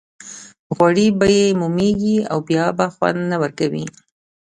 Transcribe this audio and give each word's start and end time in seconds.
غوړي 0.75 1.07
به 1.19 1.27
یې 1.37 1.45
مومېږي 1.61 2.17
او 2.31 2.37
بیا 2.49 2.65
به 2.77 2.85
خوند 2.93 3.19
نه 3.31 3.37
ورکوي. 3.43 3.85